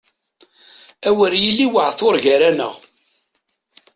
A 1.07 1.09
wer 1.17 1.33
yili 1.43 1.65
waɛtur 1.73 2.15
gar-aneɣ! 2.23 2.73